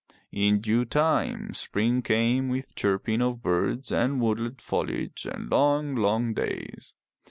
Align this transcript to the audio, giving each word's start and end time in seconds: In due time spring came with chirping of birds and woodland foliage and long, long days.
In 0.31 0.61
due 0.61 0.83
time 0.83 1.53
spring 1.53 2.01
came 2.01 2.49
with 2.49 2.73
chirping 2.73 3.21
of 3.21 3.43
birds 3.43 3.91
and 3.91 4.19
woodland 4.19 4.59
foliage 4.59 5.27
and 5.31 5.47
long, 5.51 5.93
long 5.95 6.33
days. 6.33 6.95